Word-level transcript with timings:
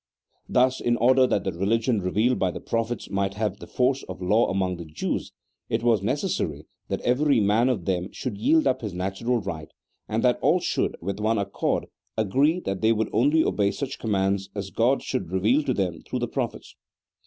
Thus, 0.49 0.79
in 0.81 0.97
order 0.97 1.27
that 1.27 1.43
the 1.43 1.53
religion 1.53 2.01
revealed 2.01 2.39
by 2.39 2.49
the 2.49 2.59
prophets 2.59 3.11
might 3.11 3.35
have 3.35 3.59
the 3.59 3.67
force 3.67 4.01
of 4.09 4.19
law 4.19 4.49
among 4.49 4.77
the 4.77 4.85
Jews, 4.85 5.31
it 5.69 5.83
was 5.83 6.01
ne 6.01 6.13
cessary 6.13 6.63
that 6.87 7.01
every 7.01 7.39
man 7.39 7.69
of 7.69 7.85
them 7.85 8.11
should 8.11 8.35
yield 8.35 8.63
uj) 8.63 8.81
his 8.81 8.95
natural 8.95 9.37
right, 9.37 9.69
and 10.09 10.23
that 10.23 10.39
all 10.41 10.59
should, 10.59 10.95
with 11.01 11.19
one 11.19 11.37
accord, 11.37 11.85
agree 12.17 12.59
that 12.61 12.81
they 12.81 12.91
would 12.91 13.09
only 13.13 13.43
obey 13.43 13.69
such 13.69 13.99
commands 13.99 14.49
as 14.55 14.71
God 14.71 15.03
should 15.03 15.31
reveal 15.31 15.61
to 15.61 15.73
them 15.75 16.01
through 16.01 16.17
the 16.17 16.27
prophets. 16.27 16.73